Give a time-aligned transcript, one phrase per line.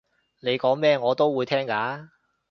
[0.39, 2.09] 你講咩我都會聽㗎